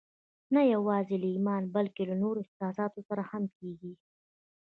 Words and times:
نه 0.53 0.61
يوازې 0.73 1.15
له 1.21 1.27
ايمان 1.33 1.63
بلکې 1.75 2.03
له 2.09 2.15
نورو 2.21 2.43
احساساتو 2.45 2.99
سره 3.09 3.21
هم 3.31 3.43
کېږي. 3.57 3.93